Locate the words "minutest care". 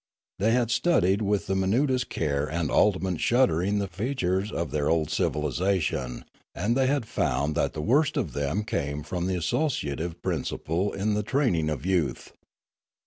1.55-2.49